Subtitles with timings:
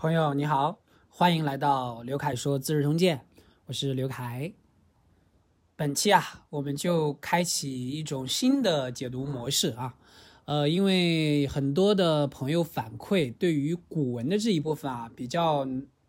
[0.00, 0.78] 朋友你好，
[1.08, 3.18] 欢迎来到刘凯说《资治通鉴》，
[3.66, 4.52] 我是刘凯。
[5.74, 9.96] 本期啊，我们就开启一种新的解读模式啊。
[10.44, 15.66] 呃，因为很多的朋友反馈，对于古文的这一部分啊，比较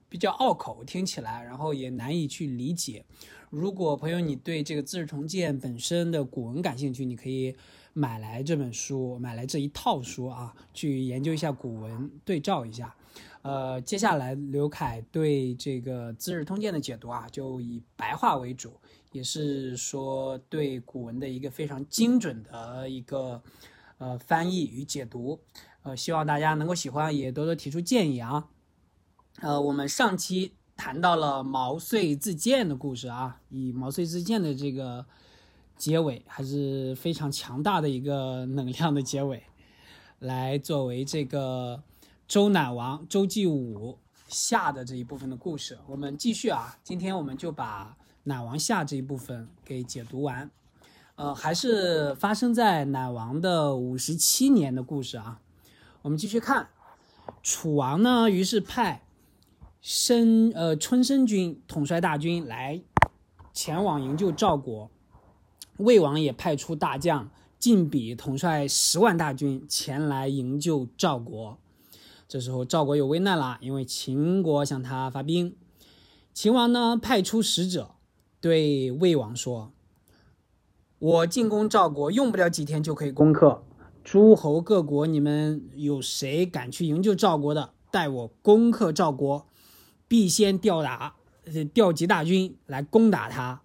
[0.07, 3.03] 比较拗口，听起来，然后也难以去理解。
[3.49, 7.55] 如果朋友你对这个《资治通鉴》本身的古文感兴趣，你可以
[7.93, 12.95] 买来这本书，买来这一套书啊，去研究一下古文，对照一下。
[13.41, 18.73] 呃，接下来刘凯对这个《资治通鉴》的解读啊，就以白话为主，
[19.13, 23.41] 也是说对古文的一个非常精准的一个
[23.97, 25.39] 呃翻译与解读。
[25.83, 28.49] 呃，希望大家能够喜欢，也多多提出建议啊。
[29.39, 35.05] 呃，我们上期谈到了毛遂自荐的故事啊，以毛遂自荐的这个
[35.77, 39.43] 结尾还是非常强大的一个能量的结尾，
[40.19, 41.81] 来作为这个。
[42.29, 46.77] 周赧王周继武下的这一部分的故事，我们继续啊。
[46.83, 50.51] 今天我们就把赧王下这一部分给解读完。
[51.15, 55.41] 呃，还是发生在赧王的五十七年的故事啊。
[56.03, 56.69] 我们继续看，
[57.41, 59.01] 楚王呢，于是派
[59.81, 62.79] 申呃春申君统帅大军来
[63.51, 64.91] 前往营救赵国，
[65.77, 71.57] 魏王也派出大将晋鄙统帅十万大军前来营救赵国。
[72.29, 75.55] 这时候赵国有危难了，因为秦国向他发兵。
[76.31, 77.95] 秦王呢派出使者
[78.39, 79.73] 对魏王说
[80.99, 83.63] ：“我进攻赵国用不了几天就可以攻克。
[84.03, 87.73] 诸侯各国，你们有谁敢去营救赵国的？
[87.89, 89.47] 待我攻克赵国，
[90.07, 91.15] 必先吊打、
[91.73, 93.63] 调集大军来攻打他。”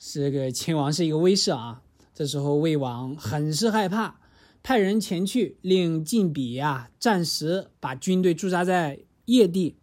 [0.00, 1.82] 这个秦王是一个威慑啊。
[2.14, 4.21] 这时候魏王很是害怕。
[4.62, 9.76] 派人前去，令晋鄙呀暂时把军队驻扎在邺地，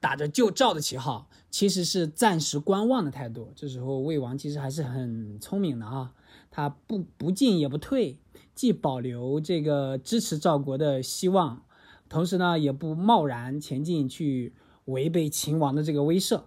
[0.00, 3.52] 打着救赵的旗号，其实是暂时观望的态度。
[3.54, 6.14] 这时候魏王其实还是很聪明的啊，
[6.50, 8.18] 他不不进也不退，
[8.54, 11.62] 既保留这个支持赵国的希望，
[12.08, 14.54] 同时呢也不贸然前进去
[14.86, 16.44] 违背秦王的这个威慑。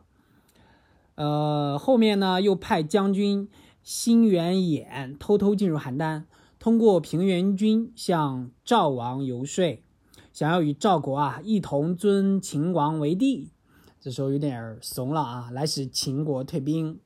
[1.13, 3.47] 呃，后面呢又派将军
[3.83, 6.23] 辛元衍偷偷进入邯郸。
[6.63, 9.83] 通过平原君向赵王游说，
[10.31, 13.51] 想要与赵国啊一同尊秦王为帝。
[13.99, 17.01] 这时候有点怂了啊，来使秦国退兵。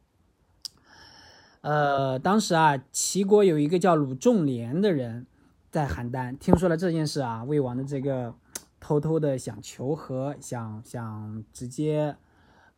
[1.61, 5.25] 呃，当时啊，齐国有一个叫鲁仲连的人
[5.71, 8.35] 在邯郸，听说了这件事啊，魏王的这个
[8.79, 12.15] 偷偷的想求和，想想直接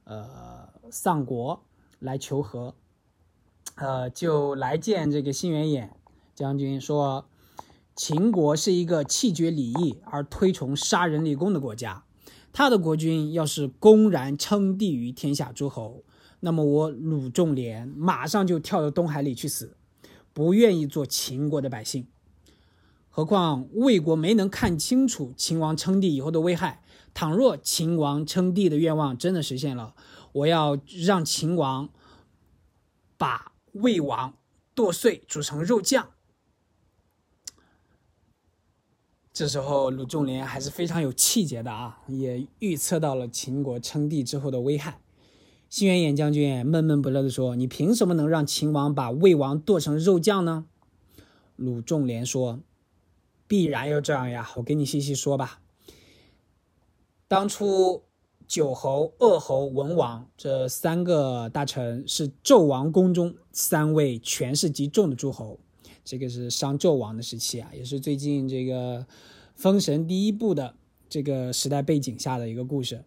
[0.05, 1.61] 呃丧国
[1.99, 2.73] 来求和，
[3.75, 5.89] 呃，就来见这个辛元衍。
[6.39, 7.25] 将军说
[7.97, 12.05] ：“秦国是一个弃绝礼义而推崇杀人立功的国家。
[12.53, 16.05] 他的国君要是公然称帝于天下诸侯，
[16.39, 19.75] 那么我鲁仲连马上就跳到东海里去死，
[20.31, 22.07] 不愿意做秦国的百姓。
[23.09, 26.81] 何况魏国没能看清楚秦王称帝以后的危害。
[27.13, 29.93] 倘若秦王称帝的愿望真的实现了，
[30.31, 31.89] 我要让秦王
[33.17, 34.35] 把魏王
[34.73, 36.11] 剁碎煮成肉酱。”
[39.39, 44.99] 这时候，鲁仲连还是非常有气节的啊，也预测到了秦国称帝之后的危害。
[45.69, 50.65] 辛元衍将军闷闷不乐地说：“你凭什么能让秦王把魏王剁成肉酱呢？”
[51.55, 52.59] 鲁仲连说
[53.47, 55.61] ：“必然要这样呀，我给你细细说吧。
[57.29, 58.03] 当初
[58.45, 65.57] 九侯、鄂侯、文王这三个大臣是纣王宫中三位权势极重的诸侯。”
[66.03, 68.99] 这个是商纣王的时期啊，也是最近这个
[69.55, 70.75] 《封神》第一部的
[71.07, 73.03] 这个时代背景下的一个故事。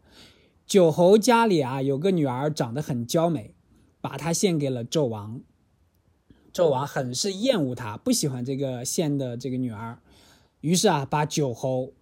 [0.67, 3.55] 九侯家里啊有个女儿长得很娇美，
[4.01, 5.41] 把她献给了纣王。
[6.53, 9.99] 纣王很是厌恶她，不喜欢这个献的这个女儿，
[10.61, 11.93] 于是啊把九侯，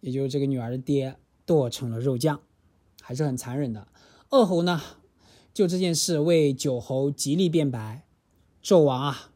[0.00, 1.16] 也就是这个女儿的爹
[1.46, 2.40] 剁成了肉酱，
[3.00, 3.86] 还是很残忍的。
[4.30, 4.80] 二侯呢，
[5.54, 8.04] 就这件事为九侯极力辩白。
[8.62, 9.30] 纣王啊。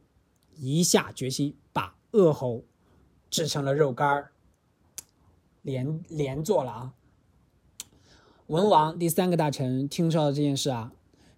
[0.65, 2.63] 一下决心把恶猴
[3.29, 4.31] 制成了肉干儿，
[5.61, 6.93] 连连做了啊。
[8.47, 10.93] 文王第三个大臣听说了这件事啊，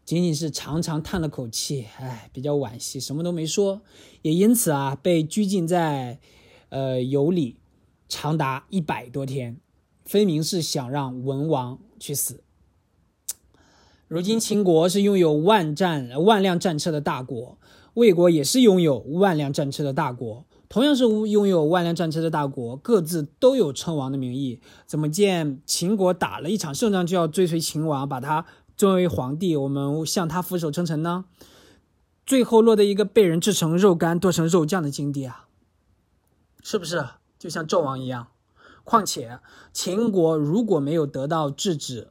[0.05, 3.81] 仅仅是长长叹了口气，哎，比较惋惜，什么都没说，
[4.21, 6.19] 也因此啊被拘禁在
[6.69, 7.57] 呃羑里
[8.07, 9.59] 长达一百多天，
[10.05, 12.45] 分明是想让文王去死。
[14.07, 17.57] 如今秦国是拥有万战万辆战车的大国。
[17.95, 28.45] 魏国也是拥有万辆战车的大国，同样是拥有万辆战车的大国，各自都有称王的名义，怎么见秦国打了一场胜仗就要追随秦王，把他
[28.77, 31.25] 尊为皇帝，我们向他俯首称臣呢？
[32.27, 35.47] 最后落得一个被人制成肉干、剁成肉酱的境地啊！
[36.63, 37.07] 是不是
[37.39, 38.29] 就像纣王一样？
[38.83, 39.39] 况且
[39.73, 42.09] 秦国如果没有得到制止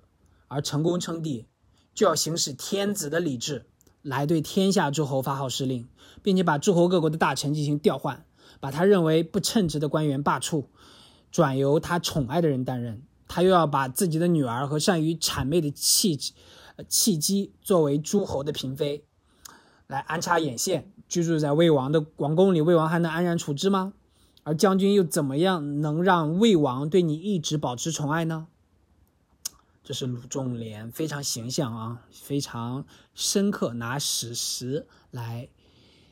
[0.47, 1.47] 而成功称帝，
[1.93, 3.65] 就要行使天子的礼制，
[4.03, 5.87] 来对天下诸侯发号施令，
[6.21, 8.25] 并且把诸侯各国的大臣进行调换，
[8.59, 10.65] 把他认为不称职的官员罢黜，
[11.31, 13.01] 转由他宠爱的人担任。
[13.27, 16.19] 他又要把自己的女儿和善于谄媚的契
[16.87, 19.05] 契机作为诸侯的嫔妃。
[19.87, 23.93] 来安插眼线，居住在魏王的王宫里，魏王还能安然处之吗？
[24.43, 28.47] 而将军又怎么样能让魏王对你一直保持宠爱呢？
[29.83, 35.49] 这是鲁仲连非常形象啊，非常深刻，拿史实来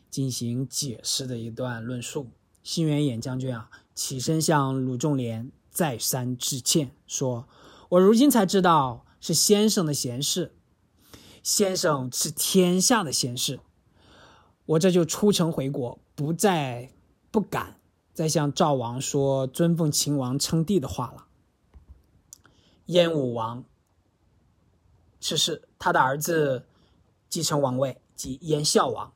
[0.09, 2.31] 进行解释的一段论述。
[2.63, 7.47] 新元衍将军啊，起身向鲁仲连再三致歉，说
[7.89, 10.53] ：“我如今才知道是先生的闲事，
[11.41, 13.61] 先生是天下的闲事。”
[14.67, 16.91] 我这就出城回国，不再
[17.31, 17.79] 不敢
[18.13, 21.25] 再向赵王说尊奉秦王称帝的话了。
[22.91, 23.63] 燕武王
[25.21, 26.65] 逝世，他的儿子
[27.29, 29.13] 继承王位，即燕孝王。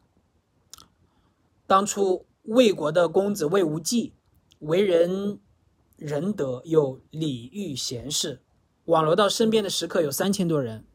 [1.68, 4.14] 当初魏国的公子魏无忌，
[4.60, 5.40] 为人
[5.98, 8.40] 仁德又礼遇贤士，
[8.86, 10.86] 网罗到身边的食客有三千多人。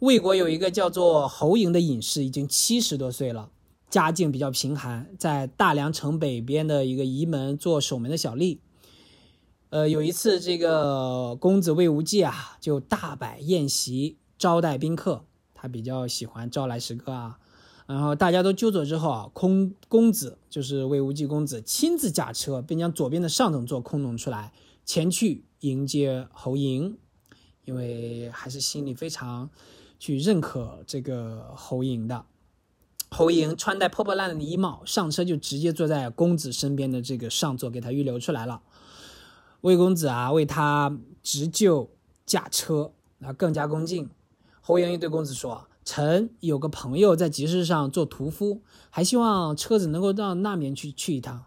[0.00, 3.50] 魏国有一个叫做侯嬴的隐士，已经七十多岁了，
[3.88, 8.58] 家境比较贫寒，在大梁城北边的一个仪门做守门的小吏。
[9.72, 15.24] 呃，有一次，这个公子魏无忌啊，就大摆宴席招待宾客，
[15.54, 17.38] 他比较喜欢招来食客啊。
[17.86, 24.52] 然后大家都就座之后啊，空公子就是魏无忌公子亲自驾车，并将左边的上等座空弄出来，
[24.84, 26.92] 前去迎接侯嬴，
[27.64, 29.48] 因为还是心里非常。
[29.98, 32.26] 去认可这个侯嬴的，
[33.10, 38.60] 侯嬴穿戴破破烂烂的衣帽，上车就直接坐在公子身边的这个上座，给他预留出来了。
[39.62, 41.88] 魏公子啊，为他执柩
[42.26, 44.10] 驾车，那更加恭敬。
[44.60, 48.60] 侯嬴又对公子说：“臣有个朋友在集市上做屠夫，
[48.90, 51.44] 还希望车子能够到那边去去一趟。”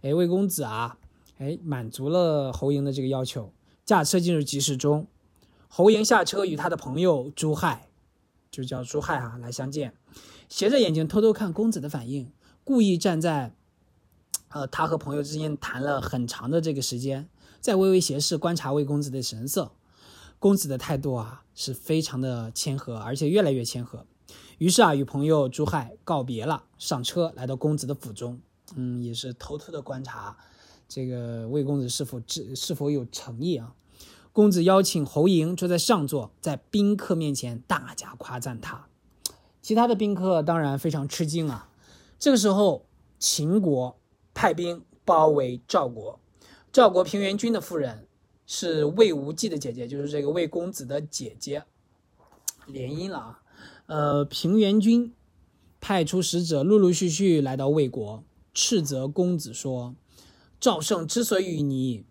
[0.00, 0.96] 哎，魏公子啊，
[1.36, 3.52] 哎，满足了侯嬴的这个要求，
[3.84, 5.06] 驾车进入集市中。
[5.68, 7.88] 侯嬴下车，与他的朋友朱亥。
[8.50, 9.94] 就叫朱亥啊来相见，
[10.48, 12.32] 斜着眼睛偷偷看公子的反应，
[12.64, 13.54] 故意站在，
[14.48, 17.28] 呃，他和朋友之间谈了很长的这个时间，
[17.60, 19.72] 在微微斜视观察魏公子的神色。
[20.38, 24.06] 公子的态度啊是非常的谦和，而且越来越谦和。
[24.56, 28.40] 于是啊，与朋友朱亥告别了，上车来到公子的府中，
[28.74, 30.36] 嗯，也是偷偷的观察
[30.88, 33.74] 这个魏公子是否是是否有诚意啊。
[34.32, 38.86] 公子邀请侯嬴坐在上座，在宾客面前大加夸赞他。
[39.60, 41.68] 其他的宾客当然非常吃惊啊。
[42.18, 42.86] 这个时候，
[43.18, 43.98] 秦国
[44.32, 46.18] 派兵包围赵国。
[46.72, 48.06] 赵国平原君的夫人
[48.46, 51.64] 是魏无忌的姐姐，就是这个魏公子的姐姐，
[52.66, 53.42] 联姻了啊。
[53.86, 55.12] 呃，平原君
[55.80, 58.22] 派出使者，陆陆续续来到魏国，
[58.54, 59.96] 斥责公子说
[60.60, 62.04] ：“赵胜之所以与你。”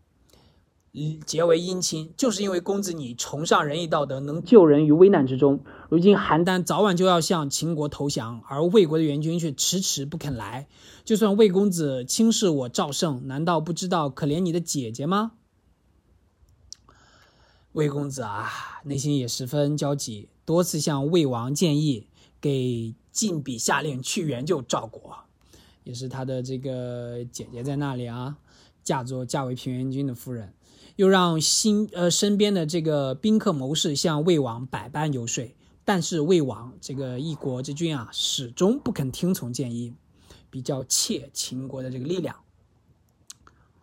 [1.25, 5.63] 结为姻亲，就是因为公子你崇尚仁义道德，能救人于危难之中。
[5.87, 10.67] 如今邯郸早晚就要向秦国投降，而魏国的援军却迟迟不肯来。
[11.05, 15.33] 就算魏公子轻视我赵胜，难道不知道可怜你的姐姐吗？
[17.73, 18.49] 魏公子啊，
[18.85, 22.07] 内心也十分焦急，多次向魏王建议，
[22.41, 25.15] 给晋鄙下令去援救赵国。
[25.83, 28.37] 也是他的这个姐姐在那里啊，
[28.83, 30.53] 嫁作嫁为平原君的夫人。
[30.99, 39.93] 又让新呃身边的这个宾客谋士向魏王百般游说，但是魏王这个一国之君啊，始终不肯听从建议，
[40.49, 42.35] 比较怯秦国的这个力量。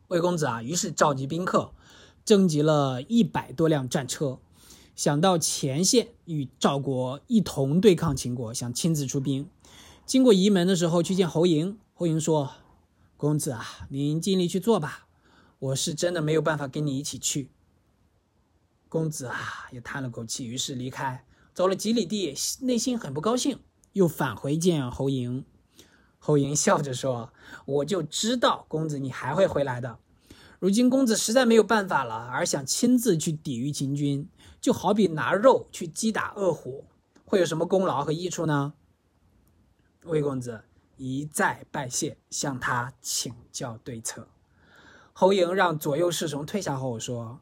[0.08, 1.72] 魏公子啊，于是召集宾客，
[2.22, 4.38] 征集了一百多辆战车，
[4.94, 9.48] 想到前线与赵国一同对抗秦国，想亲自出兵。
[10.04, 12.50] 经过仪门的时候，去见侯嬴，侯嬴说
[13.16, 15.04] ：“公子啊，您尽力去做吧。”
[15.58, 17.50] 我是真的没有办法跟你一起去，
[18.90, 23.58] 公子啊，也叹了口气，于是离开，走了几里地，内心很不高兴，
[23.94, 25.44] 又返回见侯嬴。
[26.18, 27.32] 侯嬴笑着说
[27.64, 29.98] ：“我就知道公子你还会回来的。
[30.58, 34.28] 如今公子实在没有办法了，而想亲自去抵御秦军，
[34.60, 36.84] 就好比拿肉去击打恶虎，
[37.24, 38.74] 会有什么功劳和益处呢？”
[40.04, 40.64] 魏公子，
[40.96, 44.28] 一再拜谢，向他请教对策。
[45.18, 47.40] 侯嬴让左右侍从退下后说：“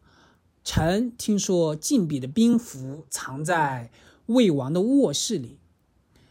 [0.63, 3.91] 臣听说晋鄙的兵符藏在
[4.27, 5.59] 魏王的卧室里，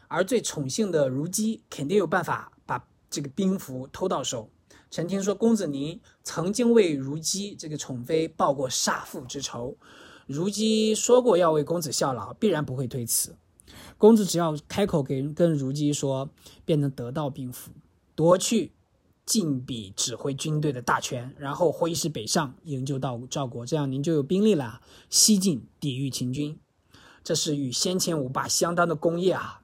[0.07, 4.49] 而最宠幸的如姬肯定有办法把这个兵符偷到手。
[4.89, 9.75] 臣听说公子您曾经为如姬这个宠妃报过杀父之仇，
[10.25, 13.35] 如姬说过要为公子效劳，必然不会推辞。
[13.97, 16.29] 公子只要开口给跟如姬说，
[16.63, 17.71] 便能得到兵符，
[18.15, 18.71] 夺去。”
[19.25, 26.59] 晋鄙指挥军队的大权，然后挥师北上营救到赵国，这样您就有兵力了，西进抵御秦军。
[27.23, 29.61] 这是与先前五霸相当的功业啊！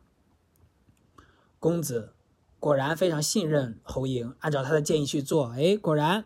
[1.59, 2.13] 公子
[2.57, 6.23] 果然非常信任侯嬴，按照他的建议去做，哎，果然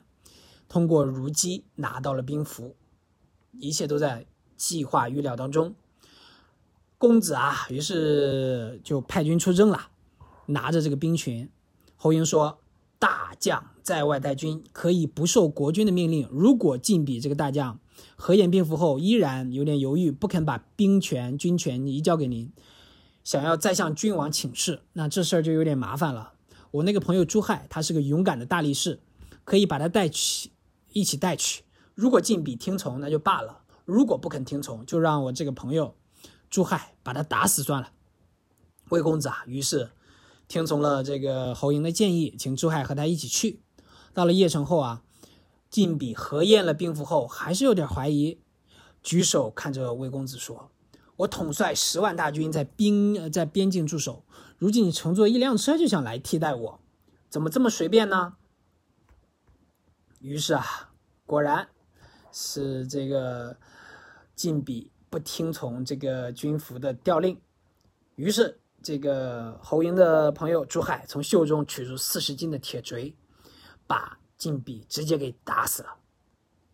[0.70, 2.76] 通过如姬拿到了兵符，
[3.54, 5.74] 一切都在计划预料当中。
[7.00, 9.90] 公子啊，于是就派军出征了，
[10.46, 11.50] 拿着这个兵权。
[11.96, 12.60] 侯嬴说。
[13.04, 16.26] 大将在外带军，可以不受国君的命令。
[16.32, 17.78] 如果晋鄙这个大将
[18.16, 22.50] 合眼兵符后依然有点犹豫，不肯把兵权、军权移交给您，
[23.22, 26.32] 想要再向君王请示，那这事儿就有点麻烦了。
[26.72, 29.02] 我那个朋友朱亥，他是个勇敢的大力士，
[29.44, 30.52] 可以把他带去，
[30.94, 31.64] 一起带去。
[31.94, 35.94] 如果晋鄙听从，那就罢了；如果不肯听从，就让我这个朋友
[36.50, 37.92] 朱亥把他打死算了。
[38.92, 39.90] 魏公子啊，于是。
[40.54, 43.64] 听从了这个侯嬴的建议，请朱亥和他一起去。
[44.14, 45.02] 到了邺城后啊，
[45.72, 48.40] 晋鄙核验了兵符后，还是有点怀疑，
[49.02, 50.70] 举手看着魏公子说
[51.18, 54.24] ：“我统帅十万大军在兵在边境驻守，
[54.60, 56.80] 如今你乘坐一辆车就想来替代我，
[57.30, 58.36] 怎么这么随便呢？”
[60.22, 60.92] 于是啊，
[61.26, 61.68] 果然
[62.32, 63.58] 是这个
[64.36, 67.42] 晋鄙不听从这个军符的调令，
[68.18, 68.60] 于是。
[68.84, 73.16] 这个侯嬴的朋友朱亥从袖中取出四十斤的铁锤，
[73.88, 75.96] 把晋鄙直接给打死了。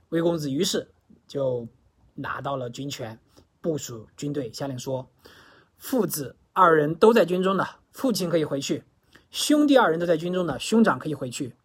[0.10, 0.92] 魏公子于是
[1.28, 1.68] 就
[2.16, 3.18] 拿到了军权，
[3.62, 5.08] 部署军队，下令说
[5.78, 8.82] ：“父子二人都在军中呢，父亲可以回去；
[9.30, 11.56] 兄弟二人都在军中呢，兄长可以回去。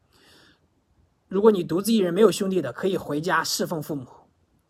[1.27, 4.07] 如果你独自一人没有兄弟的，可以回家侍奉父母。”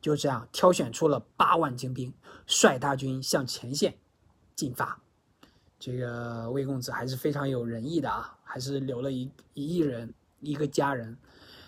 [0.00, 2.14] 就这样挑选出了八万精兵，
[2.47, 3.99] 率大军向前线
[4.54, 5.00] 进发。
[5.85, 11.19] 这个魏公子还是非常有仁义的啊，还是留了一一亿人一个家人，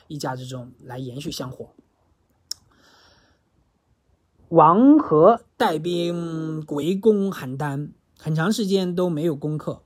[0.09, 1.69] 一家之中来延续香火。
[4.49, 9.83] 王和带兵围攻邯郸，很长时间都没有攻克，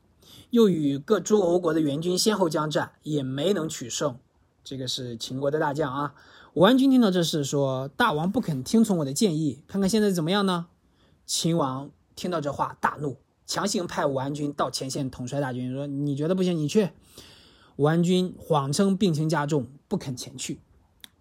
[0.50, 4.16] 又与各诸侯国的援军先后交战，也没能取胜。
[4.62, 6.14] 这个是秦国的大将啊。
[6.54, 10.68] 武安君听到这事，说：“大王不肯听从我的建议，看看现在怎么样呢？”
[11.26, 13.16] 秦王听到这话，大怒。
[13.50, 16.90] 强行派武安军到前线统帅大军，说：“你觉得不行，你去。”
[17.74, 20.60] 武安军谎称病情加重，不肯前去，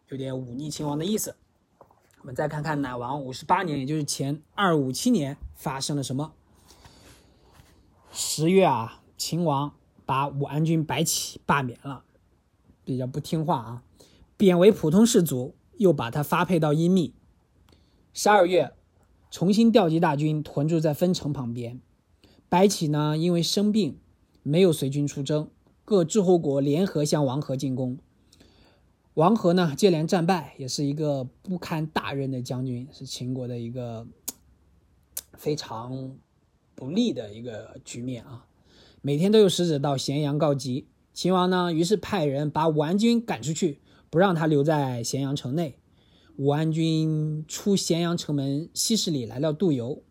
[0.09, 1.35] 有点忤逆秦王的意思。
[2.19, 6.33] 我们再看看乃王五十八年，也就是前二五七年发生了什么？
[8.11, 9.71] 十月啊，秦王
[10.05, 12.03] 把武安君白起罢免了，
[12.85, 13.83] 比较不听话啊，
[14.37, 17.11] 贬为普通士卒，又把他发配到阴密。
[18.13, 18.71] 十二月，
[19.31, 21.81] 重新调集大军，屯驻在分城旁边。
[22.49, 23.99] 白起呢，因为生病，
[24.41, 25.49] 没有随军出征。
[25.85, 27.97] 各诸侯国联合向王和进攻。
[29.13, 34.07] 王和呢，接连战败，也是一个不堪大任的将军，是秦国的一个
[35.33, 36.15] 非常
[36.73, 38.45] 不利的一个局面啊。
[39.01, 40.87] 每天都有使者到咸阳告急。
[41.13, 43.79] 秦王呢，于是派人把武安军赶出去，
[44.09, 45.77] 不让他留在咸阳城内。
[46.37, 50.01] 武安军出咸阳城门西十里来了渡游。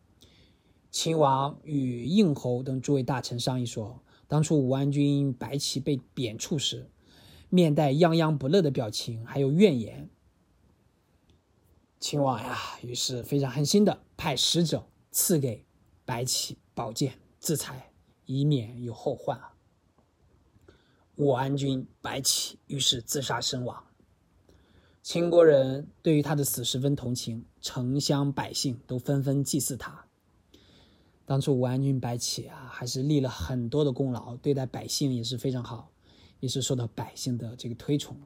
[0.90, 6.90] 秦王与应侯等诸位大臣商议说：“当初武安君白起被贬黜时，
[7.50, 10.08] 面带泱泱不乐的表情，还有怨言。”
[12.00, 15.66] 秦王呀，于是非常狠心的派使者赐给
[16.04, 17.92] 白起宝剑自裁，
[18.24, 19.54] 以免有后患啊。
[21.16, 23.84] 武安君白起于是自杀身亡。
[25.02, 30.07] 秦国人对于他的死十分同情，城乡百姓都纷纷祭祀他。
[31.28, 35.90] 当初武安君白起啊，还是立了很多的功劳，对待百姓也是非常好，
[36.40, 38.16] 也是受到百姓的这个推崇，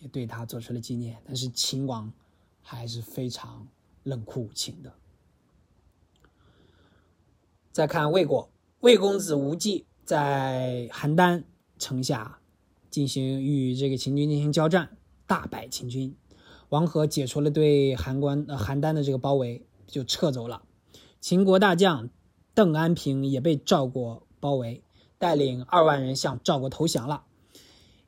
[0.00, 1.16] 也对他做出了纪念。
[1.24, 2.12] 但是秦王
[2.60, 3.68] 还是非常
[4.02, 4.92] 冷酷无情的。
[7.70, 11.44] 再看魏国，魏公子无忌在邯郸
[11.78, 12.40] 城下
[12.90, 16.16] 进行与这个秦军进行交战，大败秦军，
[16.70, 20.64] 王和解除了对函关呃邯郸的这个包围，就撤走了。
[21.20, 22.10] 秦国大将。
[22.54, 24.82] 邓安平也被赵国包围，
[25.18, 27.24] 带领二万人向赵国投降了。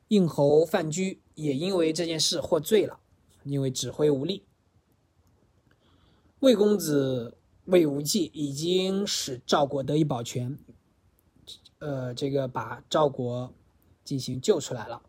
[0.09, 2.99] 应侯范雎也因为这件事获罪了，
[3.43, 4.43] 因为指挥无力。
[6.39, 10.59] 魏公子魏无忌已经使赵国得以保全，
[11.79, 13.53] 呃，这个把赵国
[14.03, 15.01] 进行救出来了，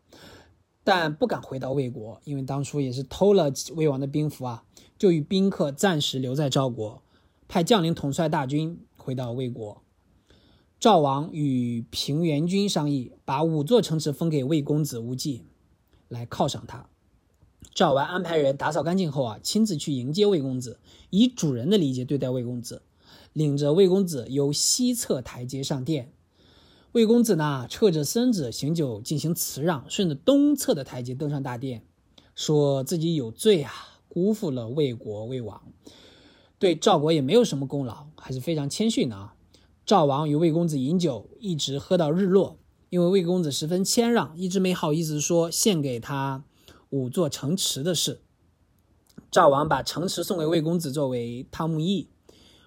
[0.83, 4.63] 但不敢回到魏国，因为当初也是偷了魏王的兵符啊，
[4.97, 7.03] 就与宾客暂时留在赵国，
[7.49, 9.83] 派将领统帅大军回到魏国。
[10.79, 15.43] 赵王与平原君商议，把五座城池分给魏公子无忌，
[16.07, 16.89] 来犒赏他。
[17.75, 20.79] 赵王安排人打扫干净后啊，亲自去迎接魏公子，
[21.11, 22.81] 以主人的礼节对待魏公子，
[23.31, 26.11] 领着魏公子由西侧台阶上殿。
[26.93, 31.83] 魏公子呢，侧着身子行酒进行辞让，顺着东侧的台阶登上大殿，
[32.33, 33.71] 说自己有罪啊，
[34.07, 35.61] 辜负了魏国魏王，
[36.65, 39.35] 对赵国也没有什么功劳，还是非常谦逊的啊。
[39.85, 42.57] 赵王与魏公子饮酒，一直喝到日落。
[42.89, 46.43] 因为魏公子十分谦让，一直没好意思说献给他
[46.89, 48.21] 五座城池的事。
[49.29, 52.09] 赵王把城池送给魏公子作为汤沐邑。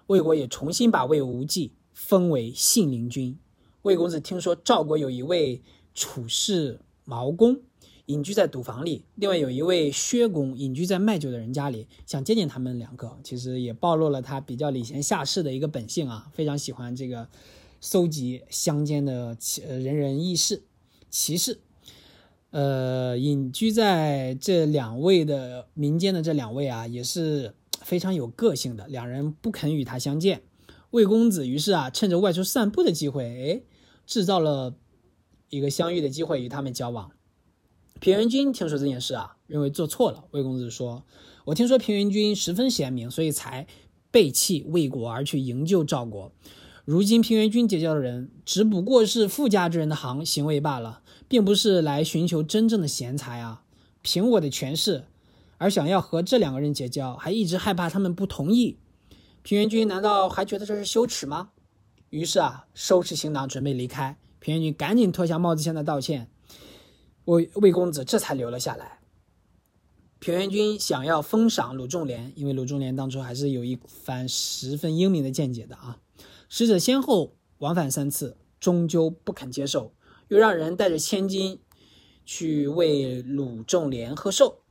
[0.07, 3.37] 魏国也重新把魏无忌封为信陵君。
[3.81, 5.61] 魏公子听说赵国有一位
[5.93, 7.59] 楚氏毛公。
[8.09, 17.29] 隐居在赌房里，另外有一位薛公隐居在卖酒的人家里，想见见他们两个，其实也暴露了他比较礼贤下士的一个本性啊，非常喜欢这个
[17.79, 19.37] 搜集乡间的
[19.67, 20.63] 呃人人异事
[21.11, 21.59] 奇事。
[22.49, 30.41] 呃，隐居在这两位的民间的这两位啊，也是非常有个性的，两人不肯与他相见。
[30.89, 33.61] 魏公子于是啊，趁着外出散步的机会，哎，
[34.07, 34.73] 制造了
[35.51, 37.11] 一个相遇的机会，与他们交往。
[37.99, 40.23] 平原君听说这件事啊，认为做错了。
[40.31, 41.03] 魏公子说
[41.43, 43.67] ：“我听说平原君十分贤明，所以才
[44.09, 46.31] 背弃魏国而去营救赵国。
[46.85, 53.63] 如今平原君结交的人，只不过是富家之人的行行为罢了，并不是来寻求真正的贤才啊。
[54.01, 55.03] 凭我的权势，
[55.57, 58.77] 而想要和这两个人结交，还一直害怕他们不同意。
[59.43, 61.49] 平原君难道还觉得这是羞耻吗？
[62.11, 64.17] 于是啊，收拾行囊准备离开。
[64.39, 66.29] 平原君赶紧脱下帽子向他道歉。”
[67.29, 68.99] 魏魏公子这才留了下来。
[70.19, 75.99] 平原君想要封赏鲁仲连，因为鲁仲连当初还是有一番十分英明的见解的啊。
[76.49, 79.93] 使者先后往返三次，终究不肯接受，
[80.27, 81.59] 又让人带着千金
[82.25, 84.63] 去为鲁仲连贺寿。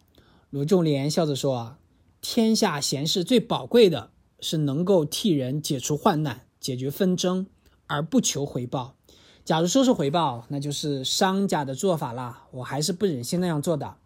[0.51, 1.79] 鲁仲连笑着说：“啊，
[2.21, 7.47] 天下贤士最宝贵的是能够替人解除患难、解决纷争，
[7.87, 8.97] 而不求回报。”
[9.49, 12.47] 假如说是回报，那就是商家的做法啦。
[12.51, 13.97] 我还是不忍心那样做的，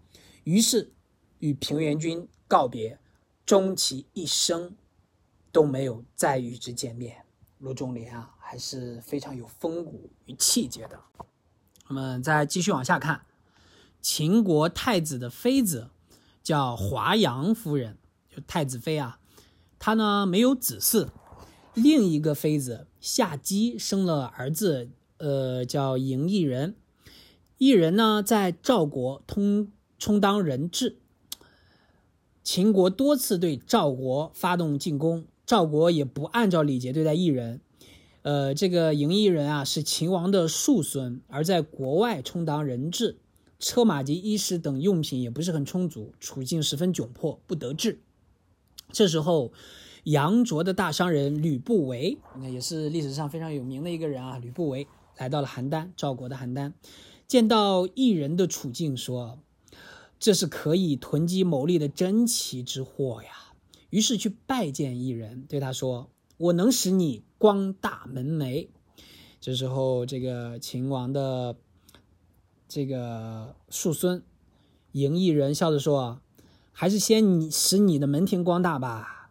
[0.44, 0.92] 于是
[1.40, 2.96] 与平原君告别，
[3.44, 4.76] 终其一生
[5.50, 7.24] 都没有再与之见面。
[7.58, 11.00] 陆仲连啊，还是非常有风骨与气节的。
[11.88, 13.22] 我们再继续往下看，
[14.00, 15.90] 秦国太子的妃子
[16.44, 17.98] 叫华阳夫人，
[18.30, 19.18] 就太子妃啊，
[19.80, 21.08] 她呢没有子嗣，
[21.74, 24.90] 另一个妃子夏姬生了儿子。
[25.22, 26.74] 呃，叫嬴异人，
[27.56, 30.96] 异人呢在赵国通充当人质。
[32.42, 37.60] 秦国多次对赵国发动进攻，赵国也不按照礼节对待异人。
[38.22, 43.18] 呃，这个嬴异人啊是秦王的庶孙，而在国外充当人质，
[43.60, 48.00] 车马及衣食等用品也不是很充足，处境十分窘迫，不得志。
[48.90, 49.52] 这时候。
[50.04, 54.36] 杨卓的大商人吕不韦，那也是历史上非常有名的一个人啊。
[54.38, 54.84] 吕不韦
[55.16, 56.72] 来到了邯郸，赵国的邯郸，
[57.26, 59.38] 见到异人的处境，说
[60.18, 63.30] ：“这是可以囤积牟利的珍奇之货呀。”
[63.90, 68.68] 于是去拜见异人，对他说：“我能使你光大门楣。”
[69.40, 71.56] 这时候，这个秦王的
[72.68, 74.22] 这个庶孙
[74.92, 76.20] 赢异人笑着说
[76.72, 79.30] ：“还是先你使你的门庭光大吧。”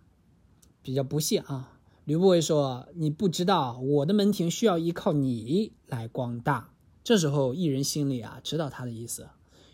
[0.84, 6.72] 比较不屑啊，吕不韦说：“你不知道我的门庭需要依靠你来光大。”
[7.04, 9.30] 这时候，异人心里啊知道他的意思，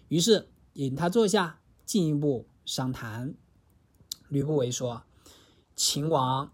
[0.09, 3.33] 于是引他坐下，进一步商谈。
[4.27, 5.03] 吕不韦说
[5.75, 6.51] ：“秦王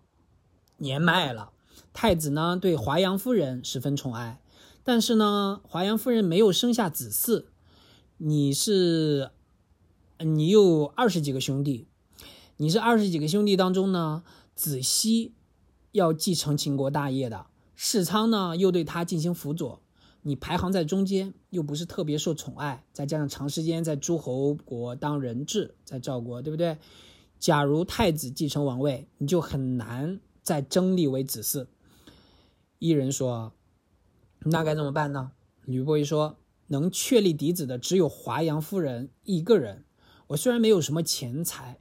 [0.78, 1.52] 年迈了，
[1.92, 4.42] 太子呢对华阳夫人十分宠爱，
[4.84, 7.46] 但是呢，华阳夫人没有生下子嗣。
[8.18, 9.32] 你是，
[10.20, 11.88] 你有二十几个兄弟，
[12.58, 14.24] 你是二十几个兄弟当中呢。”
[14.56, 15.34] 子熙
[15.94, 19.82] 要继承秦国大业的，世昌呢又对他进行辅佐，
[20.24, 26.78] 你排行在中间，又不是特别受宠爱，再加上长时间在诸侯国当人质，在赵国，对不对？
[27.40, 31.68] 假如太子继承王位，你就很难再争立为子嗣。
[32.80, 33.54] 一人说
[34.46, 35.34] ：“那该怎么办呢？
[35.66, 39.86] 吕不韦说：“能确立嫡子的只有华阳夫人一个人。
[40.28, 41.80] 我虽然没有什么钱财，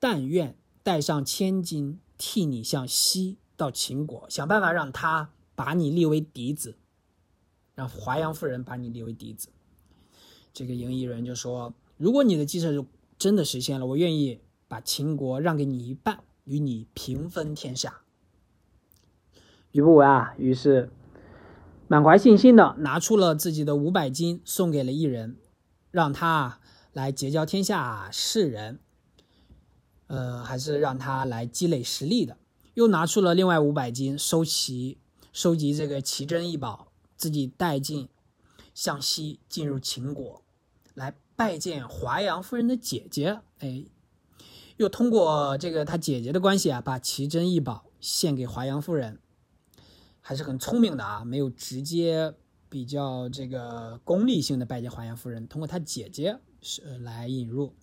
[0.00, 6.76] 但愿带上千金，替你向西到秦国，想办法让他把你立为嫡子，
[7.74, 9.48] 让华阳夫人把你立为嫡子。”
[10.54, 12.84] 这个赢异人就说：“如果你的计策
[13.18, 18.00] 真的实现了，我愿意把秦国让给你一半，与你平分天下。”
[19.72, 20.90] 吕不韦啊，于是
[21.88, 25.36] 满怀信心的拿出了自己的五百金，送给了异人，
[25.90, 26.60] 让他
[26.92, 28.80] 来结交天下士人，
[30.08, 32.36] 呃，还是让他来积累实力的。
[32.74, 34.98] 又拿出了另外五百金，收齐
[35.32, 38.08] 收集这个奇珍异宝，自己带进
[38.74, 40.42] 向西进入秦国，
[40.94, 43.40] 来拜见华阳夫人的姐姐。
[43.58, 43.84] 哎，
[44.76, 49.18] 又通过这个他姐姐的关系啊，把奇珍异宝献给华阳夫人。
[50.24, 52.32] 还是很聪明的啊，没有直接
[52.68, 57.74] 比较这个功利性的拜见华阳夫人，通过他姐姐是来引入。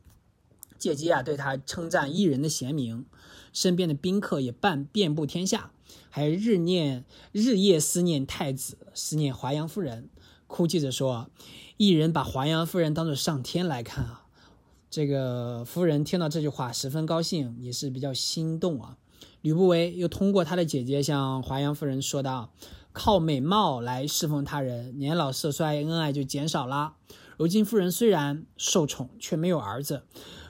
[0.77, 3.05] 姐姐啊，对他称赞异人的贤明，
[3.53, 5.71] 身边的宾客也半遍布天下，
[6.09, 10.09] 还日念日夜思念太子，思念华阳夫人，
[10.47, 11.29] 哭泣着说
[11.77, 14.25] ：“一人把华阳夫人当做上天来看啊。”
[14.89, 18.97] 这个夫人听到这句话，十分高兴，也是比较心动啊。
[19.41, 22.51] 吕不韦又通过他的姐姐向华阳夫人说道
[22.91, 26.95] ：“靠美貌来侍奉他人，年老色衰，恩爱就减少了。
[27.37, 30.03] 如今夫人虽然受宠，却没有儿子。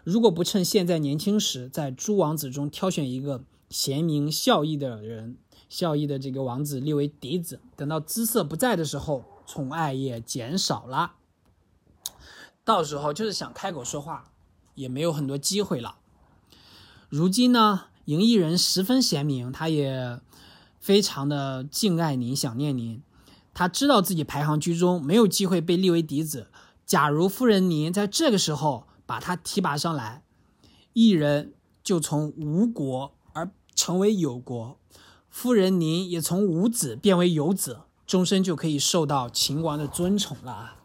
[0.04, 5.38] 如果不趁现在年轻时，在诸王子中挑选一个贤明孝义的人，
[5.70, 11.14] 孝义的这个王子立为嫡子，等到姿色不在的时候，宠爱也减少了。
[12.64, 14.32] 到时候就是想开口说话，
[14.76, 15.96] 也没有很多机会了。
[17.10, 20.20] 如今呢？”赢异人十分贤明，他也
[20.80, 23.04] 非常的敬爱您，想念您。
[23.54, 26.48] 他知道自己排行居中，没有机会被立为嫡子。
[26.88, 30.22] 假如夫人您在这个时候把他提拔上来，
[30.94, 34.80] 异人就从无国而成为有国，
[35.28, 40.76] 夫人您也从无子变为有子，终身就可以受到秦王的尊崇了啊。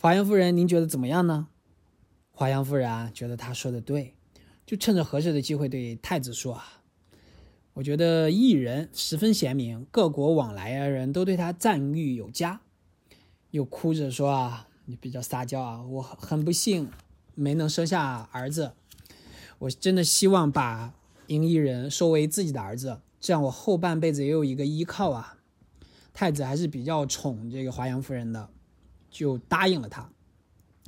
[0.00, 1.48] 华阳夫人，您觉得怎么样呢？
[2.32, 4.14] 华阳夫人啊，觉得他说的对。
[4.64, 6.80] 就趁着合适的机会对太子说啊，
[7.74, 12.62] 我觉得异人十分贤明，各国往来的人都对他赞誉有加。
[13.50, 16.90] 又哭着说啊，你比较撒娇啊，我很不幸
[17.34, 18.72] 没能生下儿子，
[19.58, 20.92] 我真的希望把
[21.28, 25.38] 赢异人收为自己的儿子，这样我后半辈子也有一个依靠啊。
[26.12, 28.50] 太子还是比较宠这个华阳夫人的，
[29.10, 30.10] 就答应了他。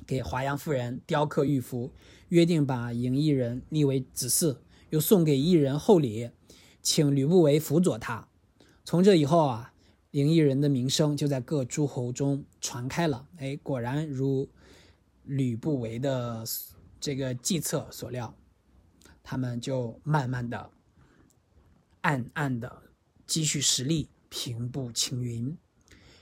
[0.06, 1.90] 给华阳夫人雕刻玉符，
[2.28, 4.58] 约定把赢异人立为子嗣，
[4.90, 6.30] 又送给异人厚礼，
[6.80, 8.28] 请吕不韦辅佐他。
[8.84, 9.72] 从这以后啊，
[10.16, 13.28] 赢异人的名声就在各诸侯中传开了。
[13.36, 14.48] 哎，果然如
[15.24, 16.42] 吕不韦的
[16.98, 18.34] 这个计策所料，
[19.22, 20.70] 他们就慢慢的、
[22.00, 22.82] 暗暗的
[23.26, 25.54] 积蓄实力，平步青云。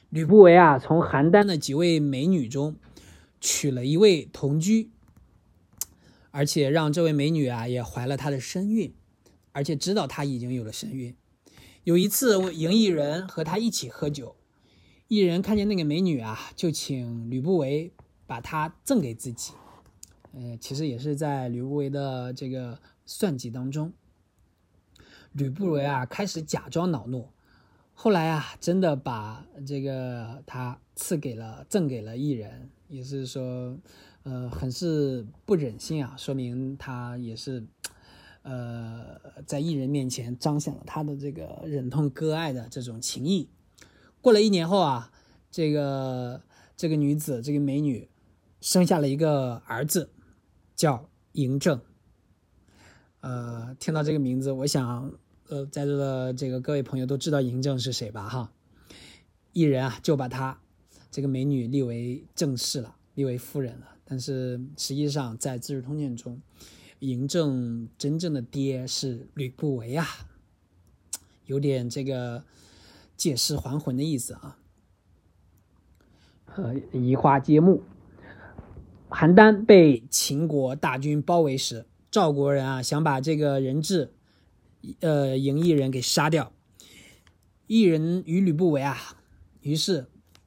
[0.08, 2.76] 吕不韦啊，从邯郸的几位美女中。
[3.46, 4.90] 娶了一位同居，
[6.30, 8.94] 而且让这位美女啊也怀了他的身孕，
[9.52, 11.14] 而且知道他已经有了身孕。
[11.84, 14.36] 有一次，赢异人和他一起喝酒，
[15.06, 17.92] 异人看见那个美女啊，就请吕不韦
[18.26, 19.52] 把她赠给自己。
[20.32, 23.92] 呃，其实也是在吕不韦的这个算计当中。
[25.32, 27.28] 吕不韦啊开始假装恼怒，
[27.92, 32.70] 后来啊真的把这个他赐给了赠给了异人。
[32.88, 33.76] 也是说，
[34.22, 37.66] 呃，很是不忍心啊，说明他也是，
[38.44, 43.48] 呃，在艺人面前彰显了他的这个忍痛割爱的这种情谊。
[44.20, 45.10] 过了一年后啊，
[45.50, 46.40] 这个
[46.76, 48.08] 这个女子，这个美女，
[48.60, 50.10] 生下了一个儿子，
[50.76, 51.80] 叫嬴政。
[53.20, 55.10] 呃，听到这个名字，我想，
[55.48, 58.28] 呃，在座的这个各位朋友都知道嬴政是谁吧？
[58.28, 58.52] 哈，
[59.52, 60.60] 艺人啊，就把他。
[61.10, 63.86] 这个美女立为正室了，立为夫人了。
[64.04, 66.42] 但是实际上，在《资治通鉴》中，
[67.04, 70.06] 嬴政真正的爹是吕不韦啊，
[71.44, 72.42] 有点这个
[73.16, 74.58] 借尸还魂的意思啊。
[76.54, 77.82] 呃，移花接木，
[79.10, 84.12] 邯郸被秦国大军包围时，赵国人啊想把这个人质，
[85.00, 86.52] 呃，嬴异人给杀掉。
[87.66, 88.96] 异人与吕不韦啊，
[89.60, 90.06] 于是。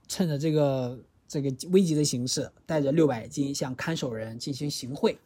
[0.10, 5.20] 趁着这个这个危急的形势，带着六百金向看守人进行行贿，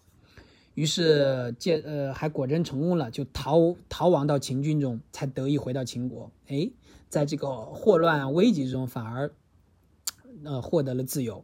[0.73, 6.31] 于是借呃还果真成功了，就逃逃亡到秦军中，才得以回到秦国。
[6.47, 6.71] 哎，
[7.09, 9.33] 在这个祸乱危急中，反而
[10.43, 11.43] 呃获得了自由。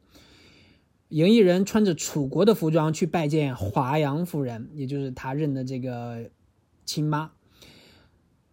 [1.09, 6.29] 赢异人穿着楚国的服装去拜见华阳夫人，也就是他认的这个
[6.85, 7.31] 亲妈。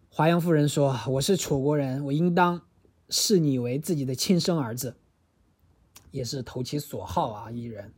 [0.09, 2.61] 华阳夫人说：“我是楚国人，我应当
[3.09, 4.95] 视你为自己的亲生儿子。”
[6.11, 7.91] 也是投其所好啊，异人，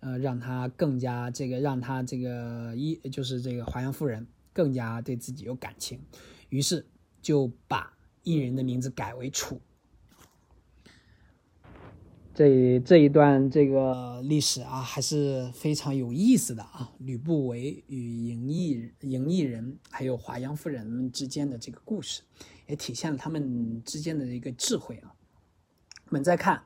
[0.00, 6.00] 呃，让他更加这个，让他这个一就是这个华阳夫人更加对自己有感情，
[6.48, 6.86] 于是
[7.20, 9.60] 就把异人的名字改为楚。
[12.34, 16.92] 这这一段这个历史啊，还是非常有意思的啊。
[17.00, 22.22] 吕不韦与嬴异嬴异人还有华阳夫人之间的这个故事，
[22.68, 25.12] 也体现了他们之间的一个智慧啊。
[26.04, 26.62] 我们再看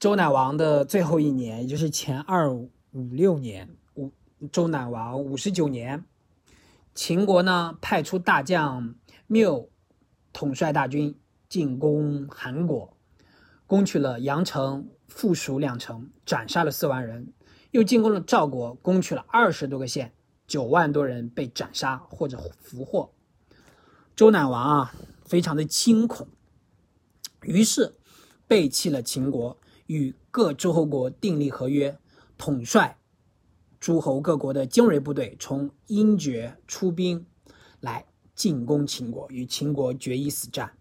[0.00, 4.10] 周赧王的最后一年，也就是前二五六年，五
[4.50, 6.06] 周赧王五十九年，
[6.94, 8.94] 秦国呢派出大将
[9.26, 9.68] 缪
[10.32, 11.14] 统帅大军
[11.50, 12.96] 进攻韩国。
[13.66, 17.26] 攻取了阳城、附属两城，斩杀了四万人；
[17.70, 20.14] 又进攻了赵国，攻取了二十多个县，
[20.46, 23.12] 九万多人被斩杀或者俘获。
[24.16, 24.94] 周赧王啊，
[25.26, 26.26] 非常的惊恐，
[27.42, 27.96] 于是
[28.48, 29.58] 背弃了秦国，
[29.90, 31.98] 与各诸侯国订立合约，
[32.38, 32.96] 统帅
[33.80, 37.26] 诸侯各国的精锐部队从阴爵出兵，
[37.80, 40.74] 来进攻秦国，与秦国决一死战，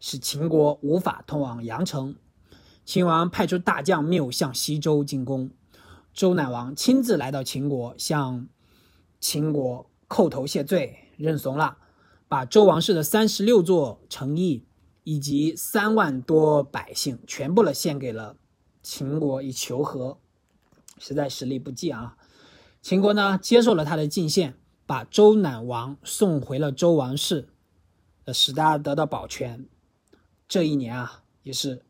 [0.00, 2.16] 使秦国无法通往阳城。
[2.84, 5.48] 秦王派出大将缪向西周进攻，
[6.12, 8.48] 周赧王亲自来到秦国，向
[9.20, 11.78] 秦国叩头谢罪，认怂了，
[12.26, 14.66] 把周王室的三十六座城邑
[15.04, 18.36] 以及三万多百姓全部了献给了
[18.86, 20.16] 秦国以求和，
[20.96, 22.16] 实在实力不济啊。
[22.80, 27.48] 秦国呢接受了他的进献，把周赧王送回了周王室，
[28.26, 29.66] 呃，使他得到保全。
[30.46, 31.82] 这一年啊，也是。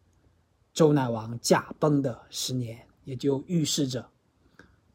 [0.72, 4.08] 周赧王驾崩的十年，也就预示着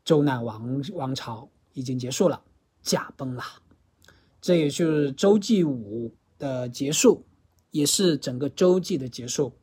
[0.04, 2.42] 周赧王王朝已经结束了，
[2.82, 3.44] 驾崩了。
[4.42, 7.24] 这也就是周季武的结束，
[7.70, 9.54] 也是整个周季的结束。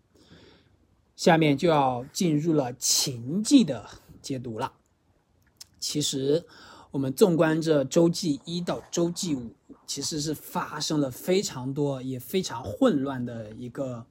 [1.19, 3.85] 下面就要进入了秦记的
[4.23, 4.75] 解读了。
[5.81, 6.47] 其实，
[6.93, 14.07] 我们纵观这周记一到周记五，其实是发生了非常多也非常混乱的一个。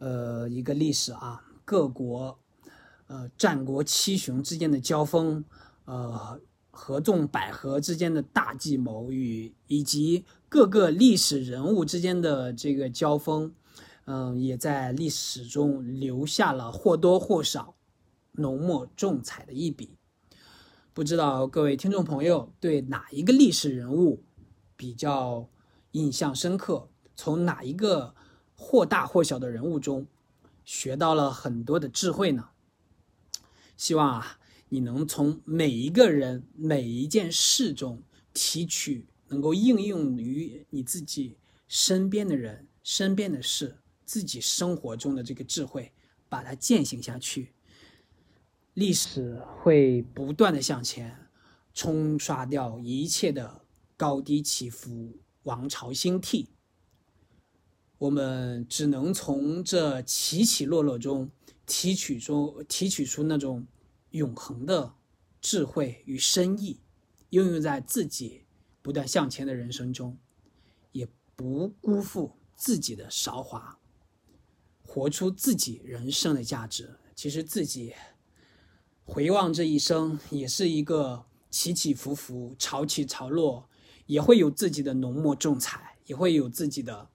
[0.00, 2.36] 呃，一个历史啊，各国，
[3.06, 5.42] 呃，战国七雄之间的交锋，
[5.86, 6.38] 呃，
[6.72, 13.54] 合纵捭阖之间的大计谋与以及各个历史人物之间的这个交锋，
[14.04, 17.74] 嗯，也在历史中留下了或多或少
[18.32, 19.96] 浓墨重彩的一笔。
[20.92, 24.22] 不知道各位听众朋友对哪一个历史人物
[24.76, 25.48] 比较
[25.92, 26.88] 印象深刻？
[27.14, 28.14] 从哪一个？
[28.54, 30.06] 或大或小的人物中，
[30.64, 32.50] 学到了很多的智慧呢。
[33.76, 34.38] 希望啊，
[34.68, 43.78] 你能从每一个人、每一件事中提取能够应用于你自己身边的人、身边的事、
[44.12, 45.90] 自己生活中的这个智慧，
[46.28, 47.54] 把它践行下去。
[48.74, 51.30] 历史会不断的向前，
[51.72, 53.64] 冲刷掉一切的
[53.96, 56.50] 高低起伏、王朝兴替。
[57.96, 61.30] 我们只能从这起起落落中
[61.64, 63.66] 提取中提取出那种
[64.10, 64.92] 永恒的
[65.40, 66.80] 智慧与深意，
[67.30, 68.44] 应用在自己
[68.82, 70.18] 不断向前的人生中，
[70.92, 73.78] 也不辜负自己的韶华，
[74.92, 76.98] 活出自己人生的价值。
[77.14, 77.94] 其实自己
[79.06, 83.70] 回望这一生，也是一个起起伏伏、潮起潮落，
[84.04, 87.08] 也会有自己的浓墨重彩，也会有自己的。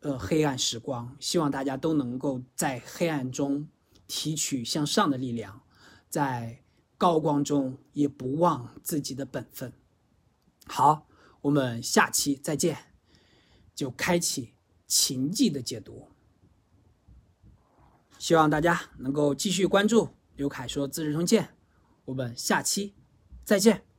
[0.00, 3.68] 呃，黑暗时光，希望大家都能够在黑暗中
[4.08, 5.62] 提取向上的力量，
[6.08, 6.64] 在
[6.98, 9.72] 高光中也不忘自己的本分。
[10.66, 11.06] 好，
[11.42, 12.76] 我们下期再见，
[13.76, 14.54] 就开启
[14.88, 16.09] 秦记的解读。
[18.20, 21.42] 希望大家能够继续关注刘凯说《资治通鉴》，
[22.04, 22.94] 我们下期
[23.42, 23.89] 再见。